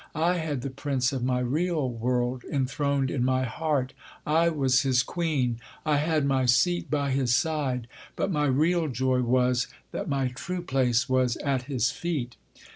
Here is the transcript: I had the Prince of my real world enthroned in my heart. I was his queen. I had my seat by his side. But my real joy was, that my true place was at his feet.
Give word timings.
I 0.15 0.37
had 0.39 0.61
the 0.63 0.71
Prince 0.71 1.13
of 1.13 1.23
my 1.23 1.41
real 1.41 1.87
world 1.87 2.43
enthroned 2.45 3.11
in 3.11 3.23
my 3.23 3.43
heart. 3.43 3.93
I 4.25 4.49
was 4.49 4.81
his 4.81 5.03
queen. 5.03 5.59
I 5.85 5.97
had 5.97 6.25
my 6.25 6.47
seat 6.47 6.89
by 6.89 7.11
his 7.11 7.35
side. 7.35 7.85
But 8.15 8.31
my 8.31 8.47
real 8.47 8.87
joy 8.87 9.21
was, 9.21 9.67
that 9.91 10.09
my 10.09 10.29
true 10.29 10.63
place 10.63 11.07
was 11.07 11.35
at 11.37 11.65
his 11.65 11.91
feet. 11.91 12.35